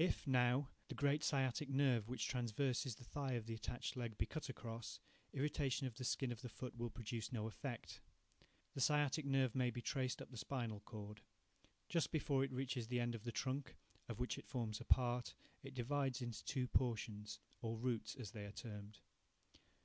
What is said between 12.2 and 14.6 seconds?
it reaches the end of the trunk, of which it